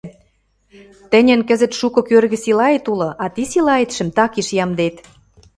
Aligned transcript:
Тӹньӹн 1.11 1.41
кӹзӹт 1.47 1.73
шукы 1.79 2.01
кӧргӹ 2.09 2.37
силаэт 2.43 2.85
улы, 2.91 3.09
а 3.23 3.25
ти 3.33 3.43
силаэтшӹм 3.51 4.07
такеш 4.17 4.47
ямдет. 4.63 4.95